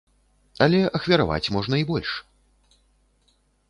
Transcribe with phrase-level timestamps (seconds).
[0.67, 2.09] Але ахвяраваць можна і больш.